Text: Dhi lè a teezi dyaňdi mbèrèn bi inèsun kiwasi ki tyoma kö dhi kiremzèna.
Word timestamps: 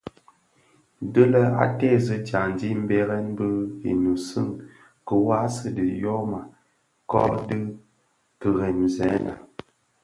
Dhi 1.13 1.23
lè 1.33 1.43
a 1.63 1.65
teezi 1.77 2.15
dyaňdi 2.27 2.69
mbèrèn 2.83 3.27
bi 3.37 3.47
inèsun 3.91 4.47
kiwasi 5.07 5.67
ki 5.75 5.83
tyoma 5.99 6.41
kö 7.11 7.21
dhi 7.47 7.57
kiremzèna. 8.39 9.33